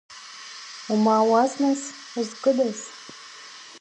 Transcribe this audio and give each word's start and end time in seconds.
Умаауаз 0.93 1.51
нас, 1.63 1.81
узкыдаз? 2.19 2.79